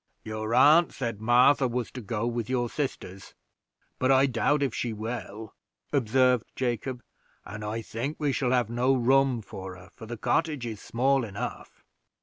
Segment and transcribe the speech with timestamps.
[0.23, 3.35] "Your aunt said Martha was to go with your sisters,
[3.99, 5.53] but I doubt if she will,"
[5.93, 7.03] observed Jacob,
[7.45, 11.23] "and I think we shall have no room for her, for the cottage is small
[11.23, 11.83] enough."